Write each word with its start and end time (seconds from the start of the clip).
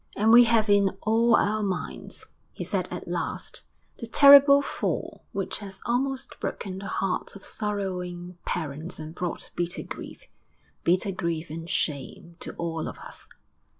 'And 0.17 0.31
we 0.31 0.45
have 0.45 0.67
in 0.67 0.97
all 1.03 1.35
our 1.35 1.61
minds,' 1.61 2.25
he 2.53 2.63
said 2.63 2.87
at 2.89 3.07
last, 3.07 3.65
'the 3.99 4.07
terrible 4.07 4.63
fall 4.63 5.25
which 5.31 5.59
has 5.59 5.79
almost 5.85 6.39
broken 6.39 6.79
the 6.79 6.87
hearts 6.87 7.35
of 7.35 7.45
sorrowing 7.45 8.39
parents 8.43 8.97
and 8.97 9.13
brought 9.13 9.51
bitter 9.55 9.83
grief 9.83 10.23
bitter 10.83 11.11
grief 11.11 11.51
and 11.51 11.69
shame 11.69 12.35
to 12.39 12.53
all 12.53 12.87
of 12.87 12.97
us.'... 12.97 13.27